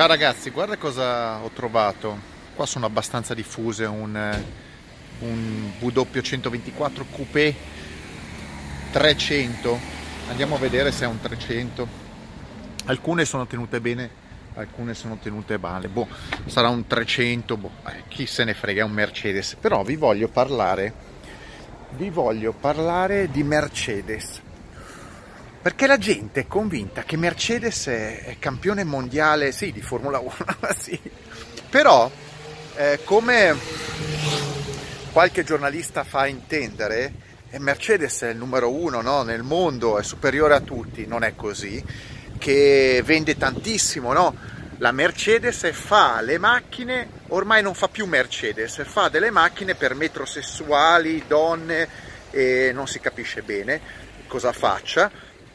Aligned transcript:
Ciao 0.00 0.08
ragazzi, 0.08 0.48
guarda 0.48 0.78
cosa 0.78 1.42
ho 1.42 1.50
trovato. 1.50 2.18
Qua 2.54 2.64
sono 2.64 2.86
abbastanza 2.86 3.34
diffuse 3.34 3.84
un, 3.84 4.42
un 5.18 5.72
VW 5.78 6.20
124 6.20 7.04
Coupé 7.10 7.54
300. 8.92 9.78
Andiamo 10.30 10.54
a 10.54 10.58
vedere 10.58 10.90
se 10.90 11.04
è 11.04 11.06
un 11.06 11.20
300. 11.20 11.86
Alcune 12.86 13.26
sono 13.26 13.46
tenute 13.46 13.78
bene, 13.82 14.10
alcune 14.54 14.94
sono 14.94 15.18
tenute 15.18 15.58
male. 15.58 15.88
Boh, 15.88 16.08
sarà 16.46 16.70
un 16.70 16.86
300, 16.86 17.58
boh, 17.58 17.70
eh, 17.88 18.04
chi 18.08 18.24
se 18.24 18.44
ne 18.44 18.54
frega, 18.54 18.80
è 18.80 18.84
un 18.84 18.92
Mercedes. 18.92 19.54
Però 19.60 19.82
vi 19.82 19.96
voglio 19.96 20.28
parlare, 20.28 20.94
vi 21.90 22.08
voglio 22.08 22.54
parlare 22.54 23.30
di 23.30 23.42
Mercedes 23.42 24.40
perché 25.62 25.86
la 25.86 25.98
gente 25.98 26.40
è 26.40 26.46
convinta 26.46 27.02
che 27.02 27.18
Mercedes 27.18 27.86
è, 27.86 28.36
campione 28.38 28.82
mondiale, 28.82 29.52
sì, 29.52 29.72
di 29.72 29.82
Formula 29.82 30.18
1, 30.20 30.34
sì. 30.78 30.98
Però, 31.68 32.10
eh, 32.76 33.00
come 33.04 33.54
qualche 35.12 35.44
giornalista 35.44 36.02
fa 36.02 36.26
intendere, 36.26 37.12
eh, 37.50 37.58
Mercedes 37.58 38.22
è 38.22 38.30
il 38.30 38.38
numero 38.38 38.70
uno 38.70 39.02
no? 39.02 39.22
nel 39.22 39.42
mondo, 39.42 39.98
è 39.98 40.02
superiore 40.02 40.54
a 40.54 40.60
tutti, 40.60 41.06
non 41.06 41.24
è 41.24 41.34
così, 41.36 41.84
che 42.38 43.02
vende 43.04 43.36
tantissimo, 43.36 44.14
no? 44.14 44.34
La 44.78 44.92
Mercedes 44.92 45.70
fa 45.72 46.22
le 46.22 46.38
macchine, 46.38 47.06
ormai 47.28 47.60
non 47.60 47.74
fa 47.74 47.88
più 47.88 48.06
Mercedes, 48.06 48.82
fa 48.86 49.10
delle 49.10 49.30
macchine 49.30 49.74
per 49.74 49.94
metrosessuali, 49.94 51.24
donne, 51.26 51.86
e 52.30 52.70
non 52.72 52.86
si 52.86 52.98
capisce 52.98 53.42
bene 53.42 54.08
cosa 54.26 54.52
faccia 54.52 55.10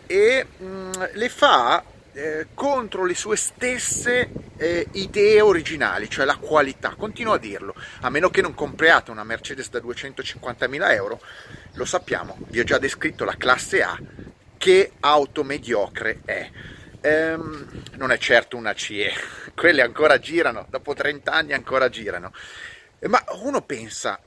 e 0.08 0.46
mh, 0.58 0.66
mm, 0.66 0.92
le 1.14 1.30
fa 1.30 1.84
eh, 2.14 2.48
contro 2.54 3.06
le 3.06 3.14
sue 3.14 3.36
stesse 3.36 4.30
eh, 4.58 4.88
idee 4.92 5.42
originali, 5.42 6.10
cioè 6.10 6.26
la 6.26 6.38
qualità. 6.38 6.96
Continuo 6.96 7.34
a 7.34 7.38
dirlo, 7.38 7.76
a 8.02 8.10
meno 8.10 8.30
che 8.30 8.42
non 8.42 8.54
compriate 8.54 9.12
una 9.12 9.24
Mercedes 9.24 9.70
da 9.70 9.80
250.000 9.80 10.92
euro, 10.92 11.20
lo 11.74 11.86
sappiamo, 11.86 12.38
vi 12.50 12.60
ho 12.60 12.64
già 12.64 12.78
descritto 12.78 13.26
la 13.26 13.36
classe 13.38 13.84
A, 13.84 14.00
che 14.58 14.94
auto 15.02 15.44
mediocre 15.44 16.22
è. 16.24 16.50
Ehm, 17.02 17.84
non 17.98 18.12
è 18.12 18.18
certo 18.18 18.56
una 18.58 18.74
CE, 18.74 19.12
quelle 19.54 19.82
ancora 19.82 20.18
girano, 20.18 20.66
dopo 20.70 20.94
30 20.94 21.32
anni 21.32 21.54
ancora 21.54 21.90
girano. 21.90 22.32
Ma 23.08 23.24
uno 23.42 23.62
pensa, 23.62 24.20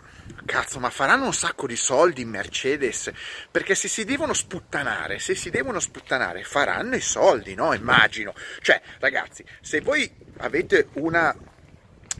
cazzo, 0.44 0.78
ma 0.78 0.90
faranno 0.90 1.26
un 1.26 1.34
sacco 1.34 1.66
di 1.66 1.76
soldi 1.76 2.22
in 2.22 2.28
Mercedes? 2.28 3.10
Perché 3.50 3.74
se 3.74 3.88
si 3.88 4.04
devono 4.04 4.32
sputtanare, 4.32 5.18
se 5.18 5.34
si 5.34 5.50
devono 5.50 5.80
sputtanare, 5.80 6.44
faranno 6.44 6.96
i 6.96 7.00
soldi, 7.00 7.54
no? 7.54 7.72
Immagino. 7.72 8.34
Cioè, 8.60 8.80
ragazzi, 8.98 9.44
se 9.60 9.80
voi 9.80 10.10
avete 10.38 10.88
una, 10.94 11.34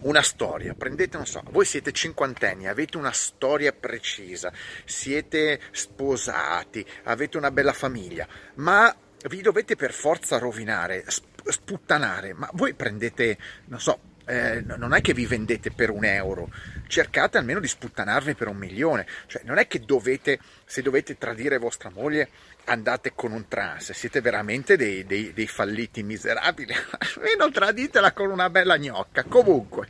una 0.01 0.23
storia, 0.23 0.75
prendete, 0.75 1.17
non 1.17 1.27
so, 1.27 1.43
voi 1.51 1.65
siete 1.65 1.93
cinquantenni, 1.93 2.69
avete 2.69 2.97
una 2.97 3.13
storia 3.13 3.73
precisa, 3.73 4.53
siete 4.85 5.61
sposati, 5.71 6.85
avete 7.05 7.37
una 7.37 7.51
bella 7.51 7.73
famiglia, 7.73 8.27
ma 8.57 8.95
vi 9.27 9.41
dovete 9.41 9.75
per 9.75 9.93
forza 9.93 10.39
rovinare, 10.39 11.05
sputtanare, 11.45 12.35
ma 12.35 12.49
voi 12.53 12.75
prendete, 12.75 13.37
non 13.67 13.81
so, 13.81 13.99
eh, 14.29 14.61
non 14.61 14.93
è 14.95 15.01
che 15.01 15.15
vi 15.15 15.25
vendete 15.25 15.71
per 15.71 15.91
un 15.91 16.05
euro, 16.05 16.51
cercate 16.87 17.39
almeno 17.39 17.61
di 17.61 17.67
sputtanarvi 17.67 18.35
per 18.35 18.49
un 18.49 18.59
milione, 18.59 19.07
cioè 19.27 19.43
non 19.45 19.57
è 19.57 19.67
che 19.67 19.81
dovete, 19.81 20.39
se 20.67 20.83
dovete 20.83 21.17
tradire 21.17 21.57
vostra 21.57 21.91
moglie, 21.91 22.29
andate 22.65 23.13
con 23.15 23.33
un 23.33 23.49
trans, 23.49 23.93
siete 23.93 24.21
veramente 24.21 24.77
dei, 24.77 25.07
dei, 25.07 25.33
dei 25.33 25.47
falliti 25.47 26.03
miserabili, 26.03 26.75
almeno 27.17 27.51
traditela 27.51 28.13
con 28.13 28.31
una 28.31 28.51
bella 28.51 28.77
gnocca, 28.77 29.25
comunque, 29.25 29.89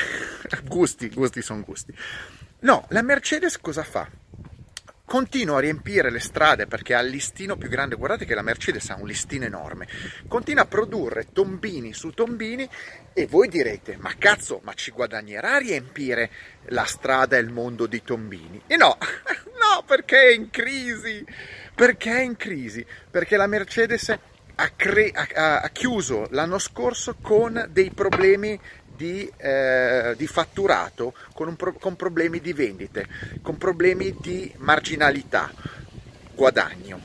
gusti, 0.64 1.08
gusti 1.08 1.40
sono 1.40 1.62
gusti. 1.62 1.94
No, 2.60 2.86
la 2.90 3.02
Mercedes 3.02 3.58
cosa 3.58 3.82
fa? 3.82 4.06
Continua 5.12 5.58
a 5.58 5.60
riempire 5.60 6.10
le 6.10 6.20
strade 6.20 6.66
perché 6.66 6.94
ha 6.94 7.00
il 7.00 7.10
listino 7.10 7.58
più 7.58 7.68
grande, 7.68 7.96
guardate 7.96 8.24
che 8.24 8.34
la 8.34 8.40
Mercedes 8.40 8.88
ha 8.88 8.96
un 8.98 9.06
listino 9.06 9.44
enorme, 9.44 9.86
continua 10.26 10.62
a 10.62 10.66
produrre 10.66 11.26
tombini 11.34 11.92
su 11.92 12.12
tombini 12.12 12.66
e 13.12 13.26
voi 13.26 13.48
direte, 13.48 13.98
ma 14.00 14.14
cazzo, 14.16 14.60
ma 14.62 14.72
ci 14.72 14.90
guadagnerà 14.90 15.56
a 15.56 15.58
riempire 15.58 16.30
la 16.68 16.84
strada 16.84 17.36
e 17.36 17.40
il 17.40 17.50
mondo 17.50 17.84
di 17.84 18.02
tombini? 18.02 18.62
E 18.66 18.78
no, 18.78 18.96
no, 19.60 19.84
perché 19.84 20.28
è 20.28 20.32
in 20.32 20.48
crisi, 20.48 21.22
perché 21.74 22.10
è 22.10 22.22
in 22.22 22.36
crisi, 22.36 22.82
perché 23.10 23.36
la 23.36 23.46
Mercedes 23.46 24.18
ha, 24.54 24.70
cre- 24.74 25.12
ha, 25.12 25.60
ha 25.60 25.68
chiuso 25.68 26.26
l'anno 26.30 26.58
scorso 26.58 27.16
con 27.20 27.68
dei 27.70 27.90
problemi 27.90 28.58
di, 28.96 29.30
eh, 29.36 30.14
di 30.16 30.26
fatturato, 30.26 31.14
con, 31.34 31.54
pro- 31.56 31.74
con 31.74 31.96
problemi 31.96 32.40
di 32.40 32.52
vendite, 32.52 33.06
con 33.42 33.58
problemi 33.58 34.16
di 34.20 34.52
marginalità, 34.58 35.52
guadagno. 36.34 37.00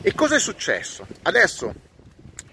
E 0.00 0.14
cosa 0.14 0.36
è 0.36 0.40
successo? 0.40 1.06
Adesso, 1.22 1.74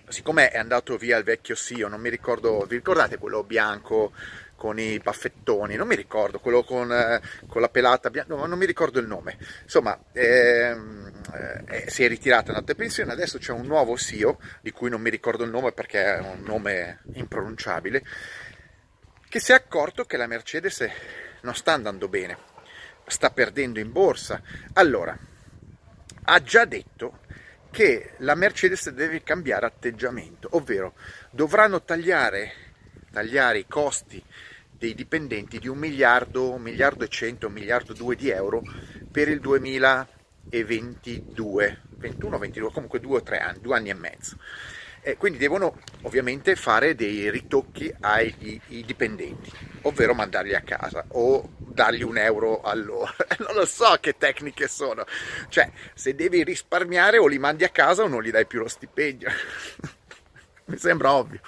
siccome 0.08 0.50
è 0.50 0.58
andato 0.58 0.98
via 0.98 1.18
il 1.18 1.24
vecchio 1.24 1.56
CEO, 1.56 1.88
non 1.88 2.02
mi 2.02 2.10
ricordo, 2.10 2.66
vi 2.68 2.76
ricordate 2.76 3.18
quello 3.18 3.44
bianco 3.44 4.12
con 4.60 4.78
i 4.78 5.00
baffettoni, 5.00 5.76
non 5.76 5.88
mi 5.88 5.96
ricordo, 5.96 6.40
quello 6.40 6.64
con, 6.64 6.92
eh, 6.92 7.22
con 7.48 7.62
la 7.62 7.70
pelata 7.70 8.10
bianca, 8.10 8.36
no, 8.36 8.46
non 8.46 8.60
mi 8.60 8.66
ricordo 8.66 9.00
il 9.00 9.08
nome. 9.08 9.38
Insomma, 9.64 9.98
ehm, 10.12 11.12
eh, 11.66 11.90
si 11.90 12.04
è 12.04 12.10
ritirato, 12.10 12.48
è 12.52 12.54
andato 12.54 12.72
in 12.72 12.78
pensione, 12.78 13.14
adesso 13.14 13.38
c'è 13.38 13.54
un 13.54 13.66
nuovo 13.66 13.96
CEO, 13.96 14.38
di 14.60 14.72
cui 14.72 14.90
non 14.90 15.00
mi 15.00 15.10
ricordo 15.10 15.46
il 15.46 15.50
nome 15.50 15.72
perché 15.72 16.04
è 16.04 16.20
un 16.20 16.44
nome 16.44 17.00
impronunciabile, 17.14 18.04
che 19.30 19.40
si 19.40 19.52
è 19.52 19.56
accorto 19.56 20.06
che 20.06 20.18
la 20.18 20.26
Mercedes 20.26 20.90
non 21.42 21.54
sta 21.54 21.74
andando 21.74 22.08
bene, 22.08 22.36
sta 23.06 23.30
perdendo 23.30 23.80
in 23.80 23.92
borsa. 23.92 24.42
Allora, 24.74 25.16
ha 26.24 26.42
già 26.42 26.66
detto 26.66 27.20
che 27.70 28.14
la 28.18 28.34
Mercedes 28.34 28.90
deve 28.90 29.22
cambiare 29.22 29.68
atteggiamento, 29.68 30.48
ovvero 30.54 30.96
dovranno 31.30 31.84
tagliare, 31.84 32.54
tagliare 33.12 33.60
i 33.60 33.68
costi 33.68 34.24
dei 34.72 34.96
dipendenti 34.96 35.60
di 35.60 35.68
un 35.68 35.78
miliardo, 35.78 36.54
un 36.54 36.64
miliardo 36.64 37.04
e 37.04 37.10
cento, 37.10 37.46
un 37.48 37.54
miliardo 37.54 37.94
e 37.94 37.96
due 37.96 38.16
di 38.16 38.30
euro 38.30 38.64
per 39.12 39.28
il 39.28 39.40
2022, 39.40 41.82
21, 41.98 42.38
22, 42.40 42.72
comunque 42.72 43.00
due 43.00 43.18
o 43.18 43.24
tre 43.24 43.38
anni, 43.38 43.62
due 43.62 43.76
anni 43.76 43.90
e 43.90 43.94
mezzo. 43.94 44.38
Eh, 45.02 45.18
quindi 45.18 45.38
devono 45.38 45.80
ovviamente 46.02 46.56
fare 46.56 46.94
dei 46.96 47.30
ritocchi 47.30 47.94
ai, 48.02 48.34
ai, 48.42 48.62
ai, 48.70 48.84
dipendenti, 48.86 49.52
ovvero 49.84 50.14
mandarli 50.14 50.56
a 50.56 50.62
casa 50.62 51.06
o 51.10 51.50
dargli 51.58 52.04
un 52.04 52.18
euro 52.18 52.62
all'ora. 52.62 53.14
non 53.40 53.56
lo 53.56 53.66
so 53.66 53.98
che 54.00 54.18
tecniche 54.18 54.68
sono. 54.68 55.06
Cioè, 55.48 55.72
se 55.94 56.16
devi 56.16 56.44
risparmiare 56.44 57.18
o 57.18 57.28
li 57.28 57.40
mandi 57.40 57.64
a 57.64 57.70
casa 57.70 58.04
o 58.04 58.08
non 58.08 58.22
gli 58.22 58.32
dai 58.32 58.46
più 58.46 58.60
lo 58.60 58.68
stipendio. 58.68 59.30
Mi 60.66 60.78
sembra 60.78 61.14
ovvio. 61.14 61.40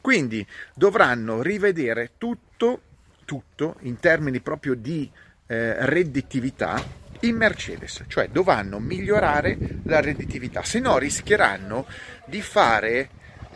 Quindi 0.00 0.46
dovranno 0.74 1.42
rivedere 1.42 2.12
tutto, 2.16 2.80
tutto 3.24 3.76
in 3.80 3.98
termini 3.98 4.40
proprio 4.40 4.74
di 4.74 5.10
eh, 5.46 5.86
redditività 5.86 7.04
in 7.20 7.36
Mercedes, 7.36 8.04
cioè 8.08 8.28
dovranno 8.28 8.78
migliorare 8.78 9.56
la 9.84 10.00
redditività, 10.00 10.62
se 10.62 10.78
no 10.78 10.98
rischieranno 10.98 11.86
di 12.26 12.40
fare 12.42 13.08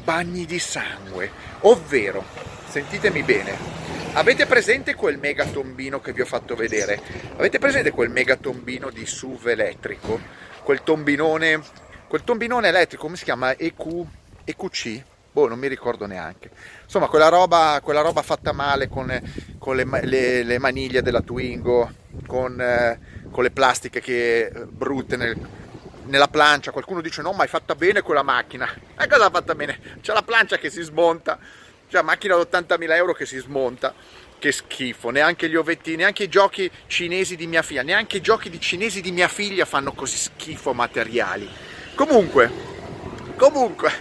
bagni 0.02 0.46
di 0.46 0.58
sangue, 0.58 1.30
ovvero, 1.60 2.24
sentitemi 2.68 3.22
bene, 3.22 3.54
avete 4.14 4.46
presente 4.46 4.94
quel 4.94 5.18
megatombino 5.18 6.00
che 6.00 6.12
vi 6.12 6.22
ho 6.22 6.26
fatto 6.26 6.54
vedere? 6.54 7.00
Avete 7.36 7.58
presente 7.58 7.90
quel 7.90 8.10
megatombino 8.10 8.90
di 8.90 9.04
SUV 9.06 9.48
elettrico? 9.48 10.18
Quel 10.62 10.82
tombinone, 10.82 11.60
quel 12.08 12.24
tombinone 12.24 12.68
elettrico, 12.68 13.04
come 13.04 13.16
si 13.16 13.24
chiama? 13.24 13.56
EQ, 13.56 14.04
EQC? 14.44 15.02
Boh, 15.32 15.46
non 15.46 15.60
mi 15.60 15.68
ricordo 15.68 16.06
neanche. 16.06 16.50
Insomma, 16.82 17.06
quella 17.06 17.28
roba, 17.28 17.78
quella 17.82 18.00
roba 18.00 18.20
fatta 18.20 18.52
male 18.52 18.88
con, 18.88 19.16
con 19.58 19.76
le, 19.76 19.86
le, 20.02 20.42
le, 20.42 20.58
maniglie 20.58 21.02
della 21.02 21.20
Twingo, 21.20 21.90
con... 22.26 22.60
Eh, 22.60 23.18
con 23.30 23.42
le 23.42 23.50
plastiche 23.50 24.00
che 24.00 24.46
eh, 24.46 24.50
brutte 24.66 25.16
nel, 25.16 25.36
nella 26.04 26.28
plancia. 26.28 26.70
Qualcuno 26.70 27.00
dice 27.00 27.22
no, 27.22 27.32
ma 27.32 27.42
hai 27.42 27.48
fatta 27.48 27.74
bene 27.74 28.02
quella 28.02 28.22
macchina. 28.22 28.68
E 28.98 29.06
cosa 29.06 29.26
ha 29.26 29.30
fatta 29.30 29.54
bene? 29.54 29.98
C'è 30.00 30.12
la 30.12 30.22
plancia 30.22 30.58
che 30.58 30.70
si 30.70 30.82
smonta, 30.82 31.38
c'è 31.88 31.96
la 31.96 32.02
macchina 32.02 32.36
da 32.36 32.42
80.000 32.42 32.94
euro 32.94 33.12
che 33.14 33.26
si 33.26 33.38
smonta. 33.38 33.94
Che 34.40 34.52
schifo, 34.52 35.10
neanche 35.10 35.50
gli 35.50 35.54
ovettini, 35.54 35.96
neanche 35.96 36.22
i 36.22 36.28
giochi 36.30 36.70
cinesi 36.86 37.36
di 37.36 37.46
mia 37.46 37.60
figlia, 37.60 37.82
neanche 37.82 38.16
i 38.16 38.20
giochi 38.22 38.48
di 38.48 38.58
cinesi 38.58 39.02
di 39.02 39.12
mia 39.12 39.28
figlia 39.28 39.66
fanno 39.66 39.92
così 39.92 40.16
schifo 40.16 40.72
materiali. 40.72 41.46
Comunque, 41.94 42.50
comunque, 43.36 43.92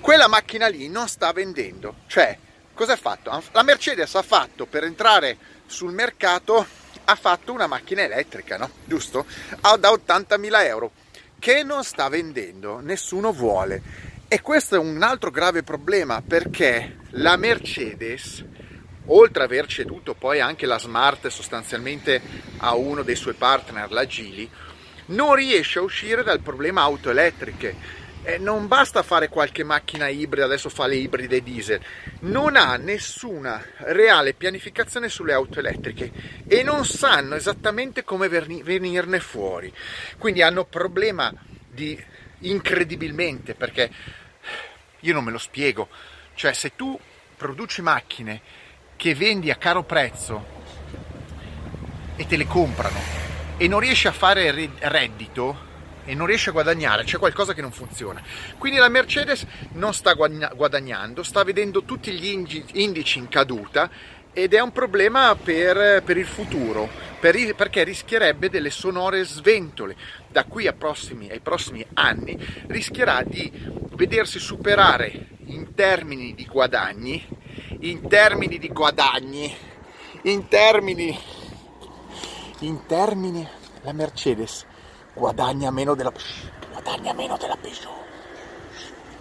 quella 0.00 0.28
macchina 0.28 0.66
lì 0.68 0.88
non 0.88 1.08
sta 1.08 1.30
vendendo. 1.32 1.96
Cioè, 2.06 2.38
cosa 2.72 2.94
ha 2.94 2.96
fatto? 2.96 3.42
La 3.52 3.62
Mercedes 3.62 4.14
ha 4.14 4.22
fatto 4.22 4.64
per 4.64 4.84
entrare 4.84 5.36
sul 5.66 5.92
mercato 5.92 6.66
ha 7.10 7.14
fatto 7.14 7.52
una 7.52 7.66
macchina 7.66 8.02
elettrica, 8.02 8.58
no? 8.58 8.70
Giusto? 8.84 9.24
Da 9.60 9.90
80.000 9.90 10.64
euro 10.66 10.92
che 11.38 11.62
non 11.62 11.82
sta 11.82 12.08
vendendo, 12.08 12.80
nessuno 12.80 13.32
vuole. 13.32 13.80
E 14.28 14.42
questo 14.42 14.74
è 14.74 14.78
un 14.78 15.02
altro 15.02 15.30
grave 15.30 15.62
problema 15.62 16.20
perché 16.20 16.98
la 17.12 17.36
Mercedes, 17.36 18.44
oltre 19.06 19.44
ad 19.44 19.50
aver 19.50 19.66
ceduto 19.66 20.12
poi 20.12 20.40
anche 20.40 20.66
la 20.66 20.78
Smart 20.78 21.28
sostanzialmente 21.28 22.20
a 22.58 22.74
uno 22.74 23.02
dei 23.02 23.16
suoi 23.16 23.34
partner, 23.34 23.90
la 23.90 24.06
Gili, 24.06 24.50
non 25.06 25.34
riesce 25.34 25.78
a 25.78 25.82
uscire 25.82 26.22
dal 26.22 26.40
problema 26.40 26.82
auto 26.82 27.08
elettriche. 27.08 27.74
Eh, 28.28 28.36
non 28.36 28.66
basta 28.66 29.02
fare 29.02 29.30
qualche 29.30 29.64
macchina 29.64 30.06
ibrida, 30.08 30.44
adesso 30.44 30.68
fa 30.68 30.86
le 30.86 30.96
ibride 30.96 31.42
diesel, 31.42 31.80
non 32.20 32.56
ha 32.56 32.76
nessuna 32.76 33.64
reale 33.78 34.34
pianificazione 34.34 35.08
sulle 35.08 35.32
auto 35.32 35.60
elettriche 35.60 36.12
e 36.46 36.62
non 36.62 36.84
sanno 36.84 37.36
esattamente 37.36 38.04
come 38.04 38.28
venirne 38.28 39.18
fuori. 39.20 39.72
Quindi 40.18 40.42
hanno 40.42 40.66
problema 40.66 41.32
di 41.70 41.98
incredibilmente 42.40 43.54
perché 43.54 43.90
io 45.00 45.14
non 45.14 45.24
me 45.24 45.30
lo 45.30 45.38
spiego. 45.38 45.88
Cioè, 46.34 46.52
se 46.52 46.76
tu 46.76 47.00
produci 47.34 47.80
macchine 47.80 48.42
che 48.96 49.14
vendi 49.14 49.50
a 49.50 49.56
caro 49.56 49.84
prezzo 49.84 50.44
e 52.14 52.26
te 52.26 52.36
le 52.36 52.46
comprano 52.46 53.00
e 53.56 53.66
non 53.68 53.80
riesci 53.80 54.06
a 54.06 54.12
fare 54.12 54.70
reddito 54.80 55.67
e 56.08 56.14
non 56.14 56.26
riesci 56.26 56.48
a 56.48 56.52
guadagnare, 56.52 57.04
c'è 57.04 57.18
qualcosa 57.18 57.52
che 57.52 57.60
non 57.60 57.70
funziona. 57.70 58.22
Quindi 58.56 58.78
la 58.78 58.88
Mercedes 58.88 59.44
non 59.72 59.92
sta 59.92 60.14
guadagnando, 60.14 61.22
sta 61.22 61.44
vedendo 61.44 61.84
tutti 61.84 62.10
gli 62.12 62.28
indici 62.72 63.18
in 63.18 63.28
caduta 63.28 63.90
ed 64.32 64.54
è 64.54 64.60
un 64.60 64.72
problema 64.72 65.36
per, 65.36 66.02
per 66.02 66.16
il 66.16 66.24
futuro, 66.24 66.88
per, 67.20 67.54
perché 67.54 67.84
rischierebbe 67.84 68.48
delle 68.48 68.70
sonore 68.70 69.22
sventole. 69.24 69.96
Da 70.28 70.44
qui 70.44 70.72
prossimi, 70.72 71.28
ai 71.28 71.40
prossimi 71.40 71.84
anni 71.92 72.38
rischierà 72.68 73.22
di 73.22 73.52
vedersi 73.90 74.38
superare 74.38 75.26
in 75.44 75.74
termini 75.74 76.34
di 76.34 76.46
guadagni, 76.46 77.22
in 77.80 78.08
termini 78.08 78.56
di 78.56 78.68
guadagni, 78.68 79.54
in 80.22 80.48
termini, 80.48 81.18
in 82.60 82.86
termini, 82.86 83.46
la 83.82 83.92
Mercedes 83.92 84.67
guadagna 85.18 85.70
meno 85.70 85.94
della, 85.94 86.12
guadagna 86.70 87.12
meno 87.12 87.36
della 87.36 87.56
Peugeot 87.60 88.06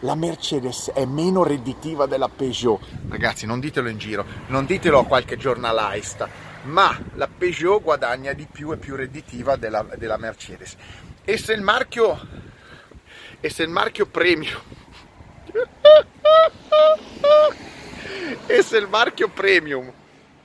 la 0.01 0.15
Mercedes 0.15 0.91
è 0.93 1.05
meno 1.05 1.43
redditiva 1.43 2.05
della 2.05 2.29
Peugeot. 2.29 2.79
Ragazzi, 3.09 3.47
non 3.47 3.59
ditelo 3.59 3.89
in 3.89 3.97
giro, 3.97 4.23
non 4.47 4.67
ditelo 4.67 4.99
a 4.99 5.07
qualche 5.07 5.37
giornalista, 5.37 6.29
ma 6.65 6.95
la 7.15 7.27
Peugeot 7.27 7.81
guadagna 7.81 8.33
di 8.33 8.45
più 8.51 8.71
e 8.71 8.77
più 8.77 8.95
redditiva 8.95 9.55
della, 9.55 9.81
della 9.95 10.17
Mercedes. 10.17 10.75
E 11.23 11.37
se 11.37 11.53
il 11.53 11.61
marchio, 11.61 12.19
e 13.39 13.49
se 13.49 13.63
il 13.63 13.69
marchio 13.69 14.05
premium, 14.05 14.61
e 18.45 18.61
se 18.61 18.77
il 18.77 18.87
marchio 18.87 19.29
premium 19.29 19.91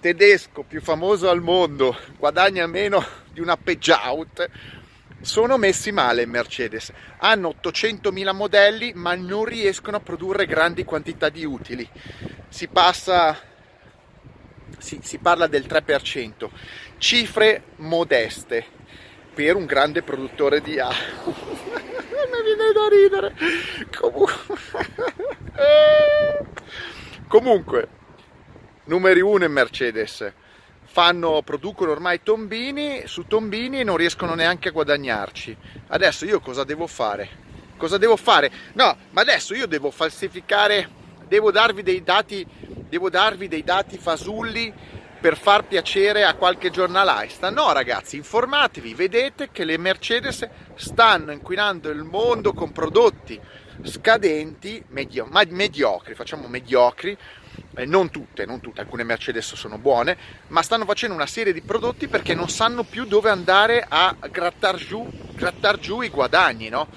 tedesco 0.01 0.63
più 0.63 0.81
famoso 0.81 1.29
al 1.29 1.43
mondo 1.43 1.95
guadagna 2.19 2.67
meno 2.67 3.05
di 3.31 3.41
una 3.41 3.59
Peugeot, 3.59 4.49
sono 5.23 5.57
messi 5.57 5.91
male 5.91 6.23
in 6.23 6.31
Mercedes. 6.31 6.93
Hanno 7.19 7.55
800.000 7.61 8.35
modelli 8.35 8.93
ma 8.95 9.15
non 9.15 9.45
riescono 9.45 9.97
a 9.97 10.01
produrre 10.01 10.47
grandi 10.47 10.85
quantità 10.85 11.29
di 11.29 11.45
utili. 11.45 11.89
Si 12.49 12.69
passa, 12.69 13.39
si, 14.79 15.01
si 15.03 15.19
parla 15.19 15.47
del 15.47 15.65
3%, 15.67 16.49
cifre 16.99 17.63
modeste 17.77 18.67
per 19.35 19.57
un 19.57 19.65
grande 19.65 20.03
produttore 20.03 20.61
di 20.61 20.79
A. 20.79 20.91
Mi 22.33 22.43
viene 22.43 22.73
da 22.73 22.89
ridere. 22.89 23.35
Comunque, 23.91 24.33
Comunque 27.33 27.89
numeri 28.85 29.21
uno 29.21 29.45
in 29.45 29.53
Mercedes 29.53 30.31
fanno, 30.93 31.41
producono 31.41 31.91
ormai 31.91 32.23
tombini 32.23 33.05
su 33.07 33.27
tombini 33.27 33.81
e 33.81 33.85
non 33.85 33.97
riescono 33.97 34.35
neanche 34.35 34.69
a 34.69 34.73
guadagnarci. 34.73 35.57
Adesso 35.87 36.27
io 36.27 36.39
cosa 36.41 36.65
devo 36.65 36.87
fare? 36.87 37.41
Cosa 37.79 37.97
devo 37.97 38.17
fare? 38.17 38.53
No, 38.75 38.95
ma 39.13 39.23
adesso 39.23 39.55
io 39.55 39.67
devo 39.67 39.91
falsificare, 39.91 40.87
devo 41.27 41.51
darvi 41.51 41.83
dei 41.83 42.03
dati, 42.03 42.47
devo 42.91 43.09
darvi 43.09 43.49
dei 43.49 43.65
dati 43.65 43.97
fasulli 43.97 44.71
per 45.19 45.39
far 45.39 45.65
piacere 45.65 46.25
a 46.25 46.35
qualche 46.35 46.69
giornalista. 46.69 47.49
No, 47.49 47.73
ragazzi, 47.73 48.17
informatevi, 48.17 48.93
vedete 48.93 49.49
che 49.51 49.65
le 49.65 49.79
Mercedes 49.79 50.47
stanno 50.75 51.33
inquinando 51.33 51.89
il 51.89 52.03
mondo 52.03 52.53
con 52.53 52.71
prodotti 52.71 53.41
scadenti, 53.85 54.85
medio, 54.89 55.27
mediocri, 55.31 56.15
facciamo 56.15 56.49
mediocri, 56.49 57.17
eh, 57.75 57.87
non 57.87 58.11
tutte, 58.11 58.45
non 58.45 58.61
tutte, 58.61 58.81
alcune 58.81 59.05
Mercedes 59.05 59.55
sono 59.55 59.79
buone, 59.79 60.17
ma 60.49 60.63
stanno 60.63 60.85
facendo 60.85 61.15
una 61.15 61.27
serie 61.27 61.53
di 61.53 61.63
prodotti 61.63 62.09
perché 62.09 62.35
non 62.35 62.49
sanno 62.49 62.83
più 62.83 63.05
dove 63.05 63.31
andare 63.31 63.85
a 63.89 64.15
grattar 64.31 64.77
giù, 64.77 65.09
grattar 65.35 65.79
giù 65.79 66.01
i 66.01 66.09
guadagni, 66.09 66.69
no? 66.69 66.89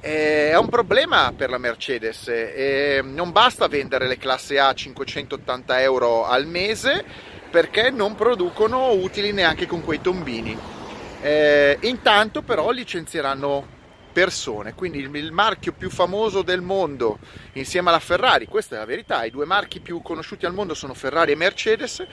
Eh, 0.00 0.50
è 0.50 0.56
un 0.56 0.68
problema 0.68 1.32
per 1.36 1.50
la 1.50 1.58
Mercedes, 1.58 2.28
eh, 2.28 3.00
non 3.02 3.32
basta 3.32 3.66
vendere 3.66 4.06
le 4.06 4.16
classe 4.16 4.58
A 4.58 4.68
a 4.68 4.74
580 4.74 5.80
euro 5.82 6.24
al 6.24 6.46
mese 6.46 7.04
perché 7.50 7.90
non 7.90 8.14
producono 8.14 8.92
utili 8.92 9.32
neanche 9.32 9.66
con 9.66 9.82
quei 9.82 10.00
tombini. 10.00 10.56
Eh, 11.20 11.78
intanto 11.82 12.42
però 12.42 12.70
licenzieranno 12.70 13.77
persone, 14.18 14.74
quindi 14.74 14.98
il, 14.98 15.14
il, 15.14 15.30
marchio 15.30 15.70
più 15.70 15.90
famoso 15.90 16.42
del 16.42 16.60
mondo 16.60 17.20
insieme 17.52 17.90
alla 17.90 18.00
Ferrari, 18.00 18.46
questa 18.46 18.74
è 18.74 18.78
la 18.80 18.84
verità, 18.84 19.22
i 19.22 19.30
due 19.30 19.44
marchi 19.44 19.78
più 19.78 20.02
conosciuti 20.02 20.44
al 20.44 20.52
mondo 20.52 20.74
sono 20.74 20.92
Ferrari 20.92 21.30
e 21.30 21.36
Mercedes, 21.36 22.04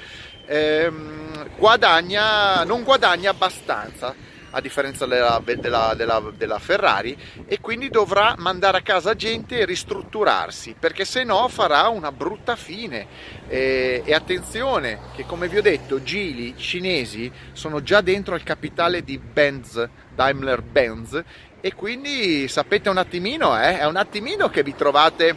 ehm, 0.46 1.58
guadagna, 1.58 2.64
non 2.64 2.84
guadagna 2.84 3.32
abbastanza 3.32 4.14
a 4.52 4.62
differenza 4.62 5.08
della, 5.08 5.42
della, 5.44 5.94
della, 5.98 6.32
della, 6.38 6.60
Ferrari 6.60 7.18
e 7.48 7.60
quindi 7.60 7.90
dovrà 7.90 8.36
mandare 8.38 8.78
a 8.78 8.82
casa 8.82 9.16
gente 9.16 9.58
e 9.58 9.66
ristrutturarsi 9.66 10.76
perché 10.80 11.04
se 11.06 11.24
no 11.24 11.48
farà 11.50 11.90
una 11.90 12.12
brutta 12.12 12.56
fine. 12.56 13.34
E, 13.48 14.04
e 14.06 14.14
attenzione 14.14 15.00
che 15.16 15.26
come 15.26 15.50
vi 15.50 15.58
ho 15.58 15.62
detto 15.62 16.02
Gili 16.04 16.56
cinesi 16.56 17.30
sono 17.52 17.82
già 17.82 18.00
dentro 18.02 18.34
al 18.36 18.44
capitale 18.44 19.04
di 19.04 19.18
Benz 19.18 19.90
Daimler 20.16 20.62
Benz 20.62 21.22
e 21.66 21.74
quindi 21.74 22.48
sapete 22.48 22.90
un 22.90 22.98
attimino 22.98 23.60
eh, 23.60 23.80
è 23.80 23.88
un 23.88 23.96
attimino 23.96 24.52
che 24.52 24.62
vi 24.62 24.76
trovate 24.76 25.36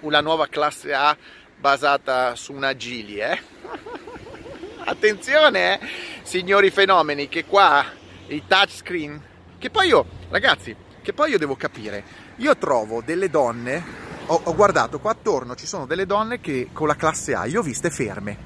una 0.00 0.20
nuova 0.20 0.48
classe 0.48 0.92
A 0.92 1.16
basata 1.56 2.34
su 2.34 2.52
una 2.52 2.76
Gili 2.76 3.16
eh? 3.16 3.40
attenzione 4.84 5.80
eh, 5.80 5.86
signori 6.24 6.68
fenomeni 6.68 7.30
che 7.30 7.46
qua 7.46 7.82
i 8.26 8.42
touchscreen, 8.46 9.18
che 9.56 9.70
poi 9.70 9.86
io, 9.86 10.04
ragazzi, 10.28 10.76
che 11.00 11.14
poi 11.14 11.30
io 11.30 11.38
devo 11.38 11.56
capire, 11.56 12.04
io 12.36 12.54
trovo 12.58 13.00
delle 13.02 13.30
donne, 13.30 13.82
ho, 14.26 14.42
ho 14.44 14.54
guardato 14.54 15.00
qua 15.00 15.12
attorno, 15.12 15.54
ci 15.54 15.66
sono 15.66 15.86
delle 15.86 16.04
donne 16.04 16.40
che 16.40 16.68
con 16.70 16.86
la 16.86 16.96
classe 16.96 17.32
A, 17.32 17.46
le 17.46 17.56
ho 17.56 17.62
viste 17.62 17.88
ferme, 17.88 18.36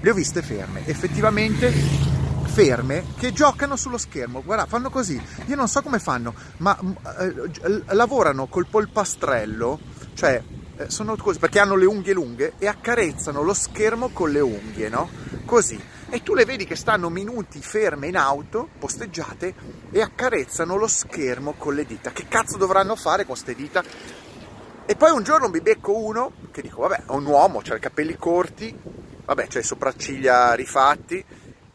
le 0.00 0.10
ho 0.10 0.14
viste 0.14 0.42
ferme, 0.42 0.86
effettivamente 0.86 2.15
ferme 2.46 3.04
che 3.16 3.32
giocano 3.32 3.76
sullo 3.76 3.98
schermo. 3.98 4.42
Guarda, 4.42 4.66
fanno 4.66 4.90
così. 4.90 5.20
Io 5.46 5.56
non 5.56 5.68
so 5.68 5.82
come 5.82 5.98
fanno, 5.98 6.34
ma 6.58 6.78
eh, 7.18 7.82
lavorano 7.94 8.46
col 8.46 8.66
polpastrello, 8.66 9.78
cioè 10.14 10.42
eh, 10.76 10.90
sono 10.90 11.16
così 11.16 11.38
perché 11.38 11.58
hanno 11.58 11.76
le 11.76 11.86
unghie 11.86 12.12
lunghe 12.12 12.54
e 12.58 12.66
accarezzano 12.66 13.42
lo 13.42 13.54
schermo 13.54 14.10
con 14.10 14.30
le 14.30 14.40
unghie, 14.40 14.88
no? 14.88 15.08
Così 15.44 15.80
e 16.08 16.22
tu 16.22 16.34
le 16.34 16.44
vedi 16.44 16.64
che 16.64 16.76
stanno 16.76 17.10
minuti 17.10 17.60
ferme 17.60 18.06
in 18.06 18.16
auto, 18.16 18.68
posteggiate, 18.78 19.54
e 19.90 20.00
accarezzano 20.00 20.76
lo 20.76 20.86
schermo 20.86 21.54
con 21.54 21.74
le 21.74 21.84
dita. 21.84 22.12
Che 22.12 22.26
cazzo 22.28 22.56
dovranno 22.56 22.94
fare 22.94 23.24
con 23.24 23.34
queste 23.34 23.54
dita? 23.54 23.82
E 24.86 24.94
poi 24.94 25.10
un 25.10 25.24
giorno 25.24 25.48
mi 25.48 25.60
becco 25.60 25.96
uno 25.96 26.32
che 26.52 26.62
dico, 26.62 26.82
vabbè, 26.82 27.06
è 27.06 27.10
un 27.10 27.26
uomo, 27.26 27.60
ha 27.68 27.74
i 27.74 27.80
capelli 27.80 28.16
corti, 28.16 28.74
vabbè, 29.24 29.46
c'ha 29.48 29.58
le 29.58 29.64
sopracciglia 29.64 30.54
rifatti, 30.54 31.24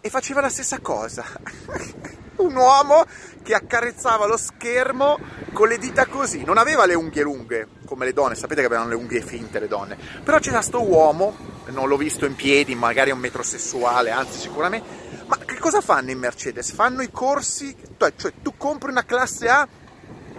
e 0.01 0.10
faceva 0.10 0.41
la 0.41 0.50
stessa 0.50 0.79
cosa. 0.79 1.24
un 2.41 2.55
uomo 2.55 3.05
che 3.43 3.53
accarezzava 3.53 4.25
lo 4.25 4.38
schermo 4.38 5.20
con 5.53 5.67
le 5.67 5.77
dita 5.77 6.08
così, 6.08 6.43
non 6.43 6.58
aveva 6.58 6.86
le 6.86 6.96
unghie 6.96 7.24
lunghe 7.24 7.67
come 7.86 8.05
le 8.05 8.13
donne, 8.13 8.36
sapete 8.36 8.62
che 8.62 8.67
avevano 8.67 8.89
le 8.89 8.96
unghie 8.96 9.22
finte 9.22 9.60
le 9.60 9.67
donne, 9.67 9.98
però 10.24 10.39
c'era 10.39 10.62
sto 10.62 10.81
uomo, 10.81 11.36
non 11.67 11.88
l'ho 11.88 11.98
visto 11.98 12.25
in 12.25 12.36
piedi, 12.36 12.74
magari 12.74 13.12
è 13.12 13.13
un 13.13 13.20
metrosessuale, 13.20 14.10
anzi 14.10 14.39
sicuramente, 14.39 14.88
ma 15.27 15.38
che 15.38 15.58
cosa 15.58 15.81
fanno 15.81 16.12
in 16.12 16.20
Mercedes? 16.20 16.72
Fanno 16.72 17.01
i 17.01 17.12
corsi, 17.12 17.75
cioè, 17.98 18.13
cioè 18.15 18.34
tu 18.41 18.55
compri 18.58 18.89
una 18.89 19.05
classe 19.05 19.48
A 19.50 19.67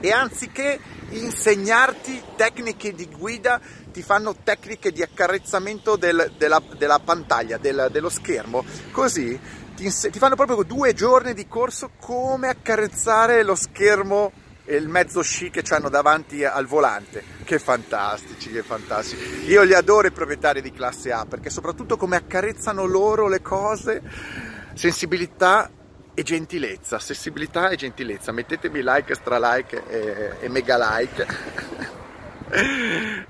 e 0.00 0.10
anziché 0.10 0.80
insegnarti 1.10 2.22
tecniche 2.36 2.94
di 2.94 3.06
guida 3.06 3.60
ti 3.92 4.02
fanno 4.02 4.34
tecniche 4.42 4.90
di 4.90 5.02
accarezzamento 5.02 5.96
del, 5.96 6.32
della, 6.36 6.60
della, 6.76 6.98
pantaglia, 6.98 7.58
del, 7.58 7.88
dello 7.92 8.08
schermo, 8.08 8.64
così 8.90 9.38
ti, 9.76 9.88
ti, 10.10 10.18
fanno 10.18 10.34
proprio 10.34 10.62
due 10.64 10.92
giorni 10.92 11.34
di 11.34 11.46
corso 11.46 11.90
come 12.00 12.48
accarezzare 12.48 13.42
lo 13.44 13.54
schermo 13.54 14.32
e 14.64 14.76
il 14.76 14.88
mezzo 14.88 15.22
sci 15.22 15.50
che 15.50 15.62
hanno 15.70 15.88
davanti 15.88 16.44
al 16.44 16.66
volante 16.66 17.22
che 17.44 17.58
fantastici, 17.58 18.50
che 18.50 18.62
fantastici. 18.62 19.46
Io 19.46 19.62
li 19.62 19.74
adoro 19.74 20.06
i 20.06 20.12
proprietari 20.12 20.62
di 20.62 20.72
classe 20.72 21.12
A 21.12 21.26
perché 21.26 21.50
soprattutto 21.50 21.96
come 21.96 22.16
accarezzano 22.16 22.84
loro 22.84 23.28
le 23.28 23.42
cose, 23.42 24.02
sensibilità 24.74 25.70
e 26.14 26.22
gentilezza, 26.22 26.98
sensibilità 26.98 27.70
e 27.70 27.76
gentilezza. 27.76 28.32
Mettetemi 28.32 28.82
like, 28.82 29.14
stra 29.14 29.38
like 29.38 29.82
e, 29.88 30.44
e 30.44 30.48
mega 30.48 30.76
like. 30.78 31.90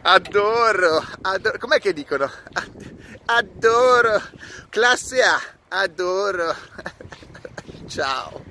Adoro, 0.03 1.05
adoro, 1.23 1.59
com'è 1.59 1.79
che 1.79 1.93
dicono? 1.93 2.29
Adoro, 3.27 4.21
classe 4.69 5.23
A, 5.23 5.41
adoro. 5.69 6.53
Ciao. 7.87 8.42